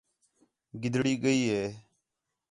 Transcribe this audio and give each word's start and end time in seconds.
گِدڑی 0.81 1.13
ڳئی 1.23 1.41
ہِے 1.51 1.63